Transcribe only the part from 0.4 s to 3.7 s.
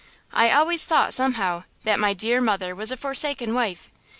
always thought, somehow, that my dear mother was a forsaken